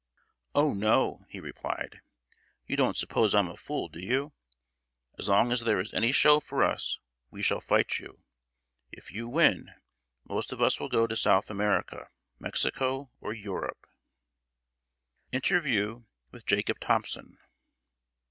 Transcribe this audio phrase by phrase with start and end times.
[0.55, 2.01] "Oh, no!" he replied,
[2.65, 4.33] "you don't suppose I'm a fool, do you?
[5.19, 8.23] As long as there is any show for us, we shall fight you.
[8.91, 9.69] If you win,
[10.23, 12.09] most of us will go to South America,
[12.39, 13.85] Mexico, or Europe."
[15.27, 17.37] [Sidenote: INTERVIEW WITH JACOB THOMPSON.